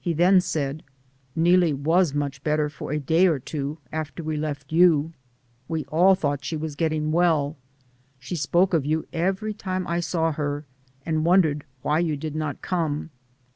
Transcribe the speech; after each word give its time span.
He 0.00 0.12
then 0.12 0.40
said, 0.40 0.84
"Neelie 1.34 1.72
was 1.74 2.14
much 2.14 2.44
better 2.44 2.68
for 2.68 2.92
a 2.92 3.00
day 3.00 3.26
or 3.26 3.40
two 3.40 3.78
after 3.90 4.22
we 4.22 4.36
left 4.36 4.70
you; 4.70 5.14
we 5.66 5.84
all 5.86 6.14
thought 6.14 6.44
she 6.44 6.56
was 6.56 6.76
getting 6.76 7.10
well; 7.10 7.56
she 8.20 8.36
spoke 8.36 8.72
of 8.72 8.86
you 8.86 9.08
every 9.12 9.52
time 9.52 9.84
I 9.88 9.98
saw 9.98 10.30
her, 10.30 10.64
and 11.04 11.24
wondered 11.26 11.64
why 11.82 11.98
you 11.98 12.16
did 12.16 12.36
not 12.36 12.62
come. 12.62 13.10